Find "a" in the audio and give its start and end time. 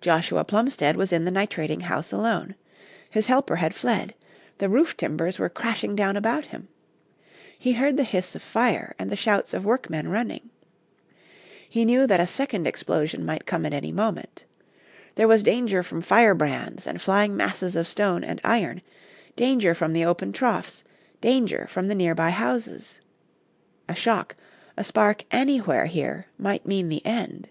12.20-12.28, 23.88-23.96, 24.76-24.84